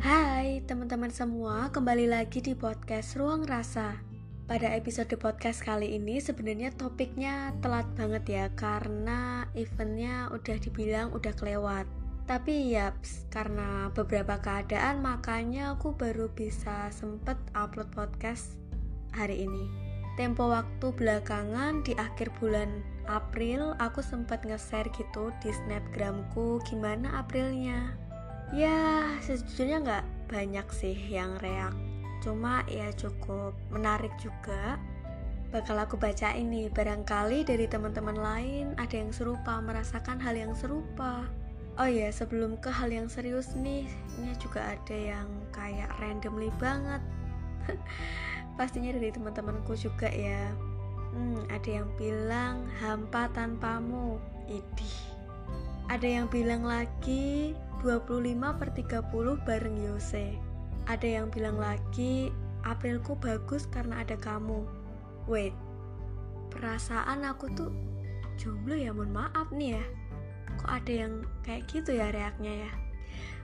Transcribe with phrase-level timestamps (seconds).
[0.00, 4.00] Hai teman-teman semua, kembali lagi di podcast Ruang Rasa.
[4.48, 11.36] Pada episode podcast kali ini sebenarnya topiknya telat banget ya karena eventnya udah dibilang udah
[11.36, 11.84] kelewat.
[12.24, 12.96] Tapi ya
[13.28, 18.56] karena beberapa keadaan makanya aku baru bisa sempet upload podcast
[19.12, 19.87] hari ini.
[20.18, 27.94] Tempo waktu belakangan di akhir bulan April aku sempat nge-share gitu di snapgramku gimana Aprilnya.
[28.50, 31.70] Ya sejujurnya nggak banyak sih yang reak.
[32.18, 34.74] Cuma ya cukup menarik juga.
[35.54, 41.30] Bakal aku baca ini barangkali dari teman-teman lain ada yang serupa merasakan hal yang serupa.
[41.78, 43.86] Oh ya sebelum ke hal yang serius nih
[44.18, 46.98] ini juga ada yang kayak randomly banget
[48.58, 50.50] pastinya dari teman-temanku juga ya
[51.14, 54.18] hmm, ada yang bilang hampa tanpamu
[54.50, 54.98] idih
[55.88, 60.48] ada yang bilang lagi 25 per 30 bareng Yose
[60.88, 62.32] ada yang bilang lagi,
[62.64, 64.64] Aprilku bagus karena ada kamu.
[65.28, 65.52] Wait,
[66.48, 67.68] perasaan aku tuh
[68.40, 69.84] jomblo ya, mohon maaf nih ya.
[70.56, 71.12] Kok ada yang
[71.44, 72.72] kayak gitu ya reaknya ya?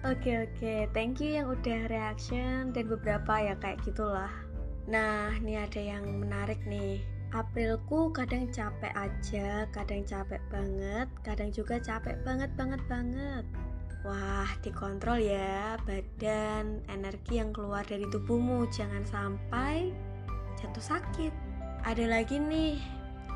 [0.08, 0.81] Oke okay, oke, okay.
[0.97, 4.33] thank you yang udah reaction dan beberapa ya kayak gitulah.
[4.84, 7.00] Nah, ini ada yang menarik nih.
[7.34, 13.44] Aprilku kadang capek aja, kadang capek banget, kadang juga capek banget banget banget.
[14.04, 18.68] Wah, dikontrol ya badan, energi yang keluar dari tubuhmu.
[18.68, 19.91] Jangan sampai
[20.60, 21.32] jatuh sakit.
[21.82, 22.76] Ada lagi nih,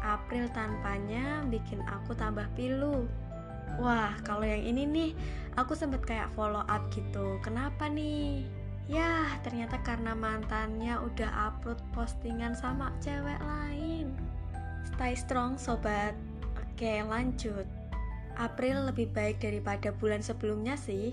[0.05, 3.08] April tanpanya bikin aku tambah pilu.
[3.80, 5.10] Wah, kalau yang ini nih,
[5.56, 7.40] aku sempet kayak follow up gitu.
[7.40, 8.58] Kenapa nih?
[8.89, 14.17] Ya, ternyata karena mantannya udah upload postingan sama cewek lain.
[14.80, 16.17] Stay strong, sobat.
[16.56, 17.69] Oke, lanjut.
[18.41, 21.12] April lebih baik daripada bulan sebelumnya sih.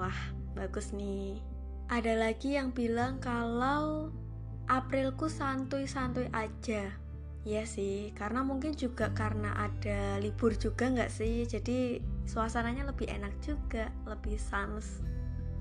[0.00, 0.16] Wah,
[0.56, 1.36] bagus nih.
[1.92, 4.08] Ada lagi yang bilang kalau
[4.70, 6.94] Aprilku santuy-santuy aja.
[7.42, 13.34] Iya sih, karena mungkin juga karena ada libur juga nggak sih, jadi suasananya lebih enak
[13.42, 15.02] juga, lebih sans.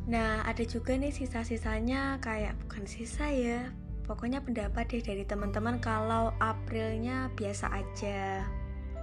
[0.10, 3.70] Nah, ada juga nih sisa-sisanya kayak bukan sisa ya,
[4.10, 8.42] pokoknya pendapat deh dari teman-teman kalau Aprilnya biasa aja,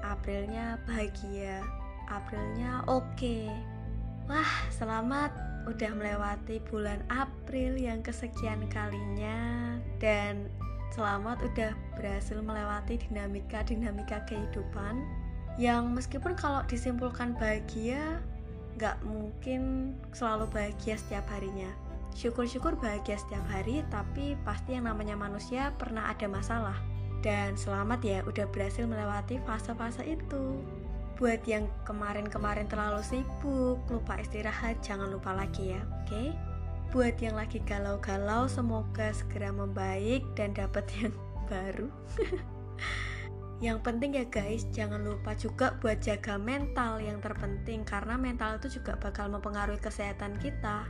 [0.02, 1.62] Aprilnya bahagia.
[2.10, 3.06] Aprilnya oke.
[3.14, 3.46] Okay.
[4.26, 5.30] Wah, selamat
[5.70, 10.50] udah melewati bulan April yang kesekian kalinya dan
[10.90, 15.06] selamat udah berhasil melewati dinamika-dinamika kehidupan
[15.54, 18.18] yang meskipun kalau disimpulkan bahagia
[18.76, 21.68] nggak mungkin selalu bahagia setiap harinya
[22.16, 26.76] syukur-syukur bahagia setiap hari tapi pasti yang namanya manusia pernah ada masalah
[27.20, 30.60] dan selamat ya udah berhasil melewati fase-fase itu
[31.16, 36.12] buat yang kemarin-kemarin terlalu sibuk, lupa istirahat, jangan lupa lagi ya, oke?
[36.12, 36.28] Okay?
[36.92, 41.16] Buat yang lagi galau-galau, semoga segera membaik dan dapat yang
[41.48, 41.88] baru.
[43.64, 48.80] Yang penting ya guys, jangan lupa juga buat jaga mental yang terpenting karena mental itu
[48.80, 50.84] juga bakal mempengaruhi kesehatan kita.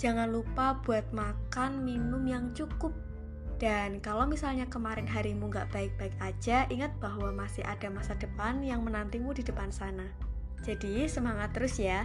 [0.00, 2.92] Jangan lupa buat makan, minum yang cukup
[3.56, 8.84] dan kalau misalnya kemarin harimu gak baik-baik aja, ingat bahwa masih ada masa depan yang
[8.84, 10.04] menantimu di depan sana.
[10.60, 12.04] Jadi semangat terus ya.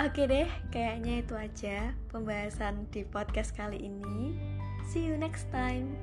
[0.00, 4.34] Oke deh, kayaknya itu aja pembahasan di podcast kali ini.
[4.88, 5.94] See you next time.